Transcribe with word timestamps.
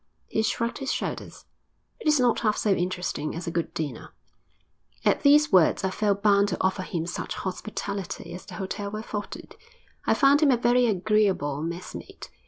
He 0.25 0.41
shrugged 0.41 0.79
his 0.79 0.91
shoulders. 0.91 1.45
'It 1.99 2.07
is 2.07 2.19
not 2.19 2.39
half 2.39 2.57
so 2.57 2.71
interesting 2.71 3.35
as 3.35 3.45
a 3.45 3.51
good 3.51 3.71
dinner.' 3.75 4.15
At 5.05 5.21
these 5.21 5.51
words 5.51 5.83
I 5.83 5.91
felt 5.91 6.23
bound 6.23 6.47
to 6.49 6.57
offer 6.59 6.81
him 6.81 7.05
such 7.05 7.35
hospitality 7.35 8.33
as 8.33 8.47
the 8.47 8.55
hotel 8.55 8.95
afforded. 8.95 9.55
I 10.07 10.15
found 10.15 10.41
him 10.41 10.49
a 10.49 10.57
very 10.57 10.87
agreeable 10.87 11.61
messmate. 11.61 12.31